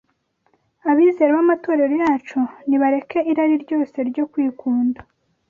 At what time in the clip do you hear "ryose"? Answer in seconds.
3.63-3.97